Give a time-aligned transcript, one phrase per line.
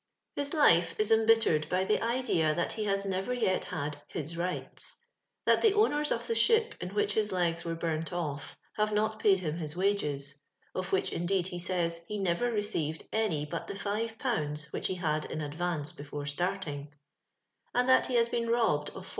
[0.35, 4.93] ms lifo fa embiUved bj the idea thai he has never vet had •*&& lufatB"—
[5.45, 9.19] that fbe owners of the ship in which hfa lags warn burnt oif hare not
[9.19, 10.41] paid him hfa wages
[10.73, 14.95] (of which, indeed, he sitys, he never laeeifad aiqr but the flva pounds which ha
[14.95, 16.91] had in adtnes before starting),
[17.75, 19.03] and that he has bean nbbedof 431.